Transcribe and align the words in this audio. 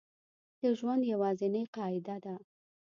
د 0.61 0.61
ژوند 0.77 1.01
یوازینۍ 1.11 1.63
قاعده 1.75 2.17
ده 2.25 2.35